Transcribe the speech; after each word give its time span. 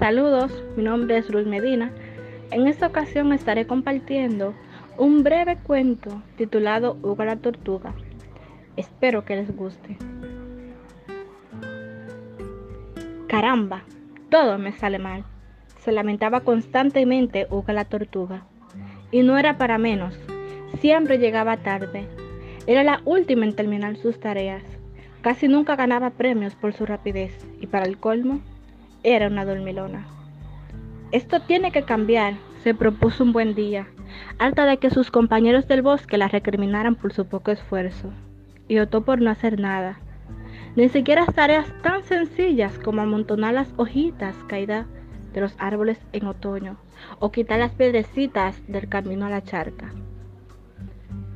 Saludos, 0.00 0.50
mi 0.78 0.82
nombre 0.82 1.18
es 1.18 1.30
Ruth 1.30 1.44
Medina. 1.44 1.92
En 2.52 2.66
esta 2.66 2.86
ocasión 2.86 3.34
estaré 3.34 3.66
compartiendo 3.66 4.54
un 4.96 5.22
breve 5.22 5.58
cuento 5.58 6.22
titulado 6.38 6.96
Hugo 7.02 7.22
la 7.22 7.36
Tortuga. 7.36 7.92
Espero 8.78 9.26
que 9.26 9.36
les 9.36 9.54
guste. 9.54 9.98
Caramba, 13.28 13.82
todo 14.30 14.56
me 14.56 14.72
sale 14.72 14.98
mal. 14.98 15.22
Se 15.80 15.92
lamentaba 15.92 16.40
constantemente 16.40 17.46
Hugo 17.50 17.70
la 17.74 17.84
Tortuga. 17.84 18.44
Y 19.10 19.20
no 19.20 19.36
era 19.36 19.58
para 19.58 19.76
menos. 19.76 20.18
Siempre 20.80 21.18
llegaba 21.18 21.58
tarde. 21.58 22.08
Era 22.66 22.84
la 22.84 23.02
última 23.04 23.44
en 23.44 23.54
terminar 23.54 23.98
sus 23.98 24.18
tareas. 24.18 24.62
Casi 25.20 25.46
nunca 25.46 25.76
ganaba 25.76 26.08
premios 26.08 26.54
por 26.54 26.72
su 26.72 26.86
rapidez. 26.86 27.36
Y 27.60 27.66
para 27.66 27.84
el 27.84 27.98
colmo, 27.98 28.40
era 29.02 29.28
una 29.28 29.44
dormilona. 29.44 30.06
Esto 31.12 31.40
tiene 31.40 31.72
que 31.72 31.82
cambiar, 31.82 32.34
se 32.62 32.74
propuso 32.74 33.24
un 33.24 33.32
buen 33.32 33.54
día, 33.54 33.88
harta 34.38 34.66
de 34.66 34.76
que 34.76 34.90
sus 34.90 35.10
compañeros 35.10 35.66
del 35.66 35.82
bosque 35.82 36.18
la 36.18 36.28
recriminaran 36.28 36.94
por 36.94 37.12
su 37.12 37.26
poco 37.26 37.50
esfuerzo, 37.50 38.12
y 38.68 38.78
optó 38.78 39.04
por 39.04 39.20
no 39.20 39.30
hacer 39.30 39.58
nada. 39.58 39.98
Ni 40.76 40.88
siquiera 40.88 41.26
tareas 41.26 41.72
tan 41.82 42.04
sencillas 42.04 42.78
como 42.78 43.02
amontonar 43.02 43.54
las 43.54 43.72
hojitas 43.76 44.36
caídas 44.46 44.86
de 45.32 45.40
los 45.40 45.54
árboles 45.58 45.98
en 46.12 46.26
otoño 46.26 46.76
o 47.18 47.32
quitar 47.32 47.58
las 47.58 47.72
piedrecitas 47.72 48.60
del 48.68 48.88
camino 48.88 49.26
a 49.26 49.30
la 49.30 49.42
charca. 49.42 49.92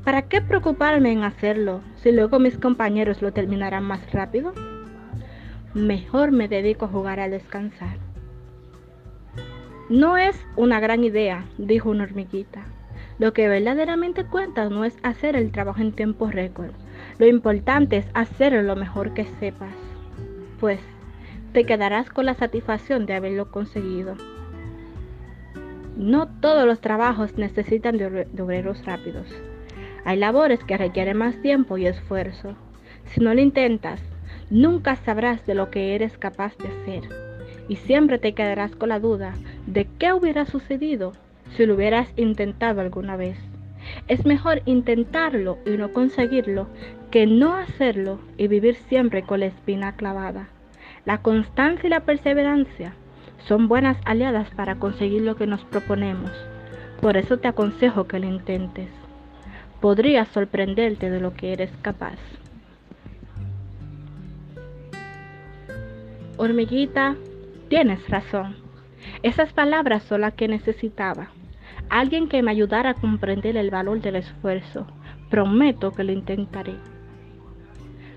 ¿Para 0.04 0.22
qué 0.22 0.40
preocuparme 0.42 1.12
en 1.12 1.24
hacerlo 1.24 1.80
si 1.96 2.12
luego 2.12 2.38
mis 2.38 2.58
compañeros 2.58 3.22
lo 3.22 3.32
terminarán 3.32 3.84
más 3.84 4.12
rápido? 4.12 4.52
Mejor 5.74 6.30
me 6.30 6.48
dedico 6.48 6.84
a 6.86 6.88
jugar 6.88 7.20
a 7.20 7.28
descansar. 7.28 7.98
No 9.90 10.16
es 10.16 10.46
una 10.56 10.80
gran 10.80 11.04
idea, 11.04 11.44
dijo 11.58 11.90
una 11.90 12.04
hormiguita. 12.04 12.64
Lo 13.18 13.32
que 13.32 13.48
verdaderamente 13.48 14.24
cuenta 14.24 14.68
no 14.68 14.84
es 14.84 14.96
hacer 15.02 15.36
el 15.36 15.52
trabajo 15.52 15.80
en 15.80 15.92
tiempo 15.92 16.30
récord. 16.30 16.70
Lo 17.18 17.26
importante 17.26 17.98
es 17.98 18.06
hacerlo 18.14 18.62
lo 18.62 18.76
mejor 18.76 19.14
que 19.14 19.26
sepas. 19.38 19.74
Pues 20.58 20.80
te 21.52 21.64
quedarás 21.64 22.10
con 22.10 22.26
la 22.26 22.34
satisfacción 22.34 23.06
de 23.06 23.14
haberlo 23.14 23.50
conseguido. 23.50 24.16
No 25.96 26.26
todos 26.26 26.66
los 26.66 26.80
trabajos 26.80 27.36
necesitan 27.36 27.98
de, 27.98 28.26
obreros 28.40 28.84
rápidos. 28.84 29.26
Hay 30.04 30.18
labores 30.18 30.62
que 30.64 30.76
requieren 30.76 31.18
más 31.18 31.40
tiempo 31.42 31.78
y 31.78 31.86
esfuerzo. 31.86 32.56
Si 33.04 33.20
no 33.20 33.32
lo 33.34 33.40
intentas, 33.40 34.00
Nunca 34.50 34.96
sabrás 34.96 35.44
de 35.46 35.54
lo 35.54 35.70
que 35.70 35.94
eres 35.94 36.18
capaz 36.18 36.56
de 36.58 36.68
hacer 36.68 37.34
y 37.68 37.76
siempre 37.76 38.18
te 38.18 38.34
quedarás 38.34 38.76
con 38.76 38.90
la 38.90 39.00
duda 39.00 39.34
de 39.66 39.86
qué 39.98 40.12
hubiera 40.12 40.44
sucedido 40.44 41.12
si 41.56 41.66
lo 41.66 41.74
hubieras 41.74 42.08
intentado 42.16 42.80
alguna 42.80 43.16
vez. 43.16 43.38
Es 44.08 44.24
mejor 44.24 44.62
intentarlo 44.64 45.58
y 45.66 45.70
no 45.70 45.92
conseguirlo 45.92 46.68
que 47.10 47.26
no 47.26 47.54
hacerlo 47.54 48.18
y 48.36 48.48
vivir 48.48 48.76
siempre 48.88 49.22
con 49.22 49.40
la 49.40 49.46
espina 49.46 49.96
clavada. 49.96 50.48
La 51.04 51.18
constancia 51.18 51.86
y 51.86 51.90
la 51.90 52.00
perseverancia 52.00 52.94
son 53.46 53.68
buenas 53.68 53.98
aliadas 54.04 54.50
para 54.50 54.76
conseguir 54.76 55.22
lo 55.22 55.36
que 55.36 55.46
nos 55.46 55.64
proponemos. 55.64 56.30
Por 57.00 57.16
eso 57.16 57.38
te 57.38 57.48
aconsejo 57.48 58.04
que 58.04 58.18
lo 58.18 58.26
intentes. 58.26 58.88
Podrías 59.80 60.28
sorprenderte 60.28 61.10
de 61.10 61.20
lo 61.20 61.34
que 61.34 61.52
eres 61.52 61.70
capaz. 61.82 62.18
Hormiguita, 66.36 67.14
tienes 67.68 68.08
razón. 68.08 68.56
Esas 69.22 69.52
palabras 69.52 70.02
son 70.02 70.22
las 70.22 70.34
que 70.34 70.48
necesitaba. 70.48 71.28
Alguien 71.90 72.28
que 72.28 72.42
me 72.42 72.50
ayudara 72.50 72.90
a 72.90 72.94
comprender 72.94 73.56
el 73.56 73.70
valor 73.70 74.00
del 74.00 74.16
esfuerzo. 74.16 74.86
Prometo 75.30 75.92
que 75.92 76.02
lo 76.02 76.12
intentaré. 76.12 76.74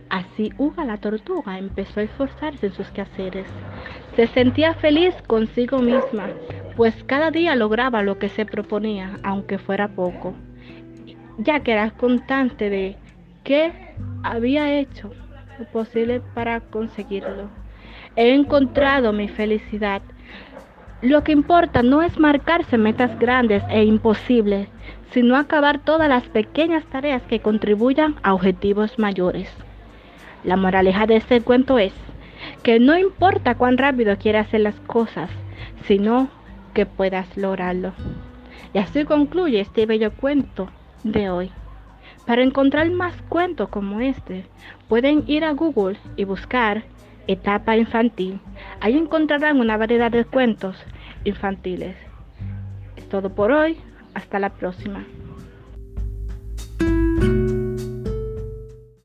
Así 0.09 0.51
Uga 0.57 0.85
la 0.85 0.97
tortuga 0.97 1.59
empezó 1.59 1.99
a 1.99 2.03
esforzarse 2.03 2.67
en 2.67 2.73
sus 2.73 2.87
quehaceres. 2.89 3.45
Se 4.15 4.27
sentía 4.27 4.73
feliz 4.73 5.13
consigo 5.27 5.79
misma, 5.79 6.29
pues 6.75 6.95
cada 7.03 7.29
día 7.29 7.55
lograba 7.55 8.01
lo 8.01 8.17
que 8.17 8.29
se 8.29 8.45
proponía, 8.45 9.19
aunque 9.23 9.59
fuera 9.59 9.89
poco, 9.89 10.33
ya 11.37 11.59
que 11.59 11.73
era 11.73 11.91
constante 11.91 12.69
de 12.69 12.95
qué 13.43 13.93
había 14.23 14.79
hecho 14.79 15.11
lo 15.59 15.65
posible 15.65 16.21
para 16.33 16.61
conseguirlo. 16.61 17.49
He 18.17 18.33
encontrado 18.33 19.13
mi 19.13 19.27
felicidad. 19.27 20.01
Lo 21.03 21.23
que 21.23 21.31
importa 21.31 21.83
no 21.83 22.01
es 22.01 22.17
marcarse 22.17 22.79
metas 22.79 23.17
grandes 23.19 23.61
e 23.69 23.83
imposibles, 23.83 24.67
sino 25.11 25.35
acabar 25.37 25.77
todas 25.77 26.09
las 26.09 26.23
pequeñas 26.23 26.83
tareas 26.85 27.21
que 27.21 27.41
contribuyan 27.41 28.15
a 28.23 28.33
objetivos 28.33 28.97
mayores. 28.97 29.55
La 30.43 30.57
moraleja 30.57 31.05
de 31.05 31.17
este 31.17 31.41
cuento 31.41 31.77
es 31.77 31.93
que 32.63 32.79
no 32.79 32.97
importa 32.97 33.53
cuán 33.53 33.77
rápido 33.77 34.17
quieras 34.17 34.47
hacer 34.47 34.61
las 34.61 34.79
cosas, 34.79 35.29
sino 35.83 36.27
que 36.73 36.87
puedas 36.87 37.37
lograrlo. 37.37 37.93
Y 38.73 38.79
así 38.79 39.05
concluye 39.05 39.59
este 39.59 39.85
bello 39.85 40.11
cuento 40.11 40.69
de 41.03 41.29
hoy. 41.29 41.51
Para 42.25 42.41
encontrar 42.41 42.89
más 42.89 43.13
cuentos 43.29 43.69
como 43.69 44.01
este, 44.01 44.45
pueden 44.87 45.23
ir 45.27 45.43
a 45.43 45.51
Google 45.51 45.99
y 46.15 46.23
buscar 46.23 46.83
etapa 47.27 47.75
infantil. 47.77 48.39
Ahí 48.79 48.97
encontrarán 48.97 49.59
una 49.59 49.77
variedad 49.77 50.11
de 50.11 50.25
cuentos 50.25 50.75
infantiles. 51.23 51.95
Es 52.95 53.07
todo 53.09 53.33
por 53.33 53.51
hoy. 53.51 53.77
Hasta 54.13 54.39
la 54.39 54.49
próxima. 54.49 55.05